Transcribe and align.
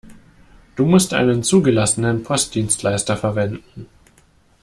Du 0.75 0.85
musst 0.87 1.13
einen 1.13 1.43
zugelassenen 1.43 2.23
Postdienstleister 2.23 3.15
verwenden. 3.17 3.85